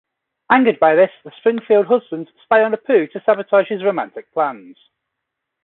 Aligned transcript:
Angered 0.49 0.79
by 0.79 0.95
this, 0.95 1.11
the 1.23 1.29
Springfield 1.37 1.85
husbands 1.85 2.31
spy 2.43 2.63
on 2.63 2.71
Apu 2.71 3.11
to 3.11 3.21
sabotage 3.23 3.67
his 3.69 3.83
romantic 3.83 4.33
plans. 4.33 4.75